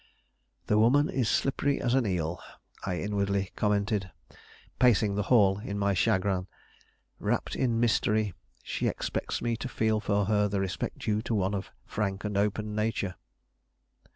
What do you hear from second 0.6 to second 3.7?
"The woman is slippery as an eel," I inwardly